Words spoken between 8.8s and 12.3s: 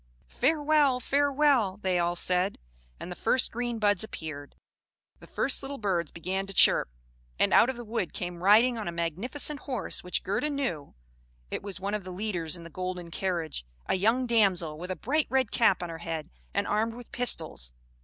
a magnificent horse, which Gerda knew (it was one of the